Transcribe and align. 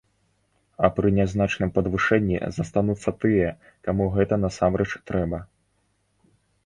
А 0.87 0.89
пры 0.97 1.11
нязначным 1.17 1.73
падвышэнні 1.75 2.37
застануцца 2.57 3.09
тыя, 3.25 3.49
каму 3.89 4.09
гэта 4.17 4.43
насамрэч 4.47 4.91
трэба. 5.11 5.45